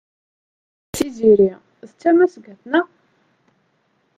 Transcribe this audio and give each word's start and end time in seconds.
Tiziri 0.93 1.51
d 1.87 1.91
tamasgadt, 1.99 2.61
naɣ? 2.71 2.87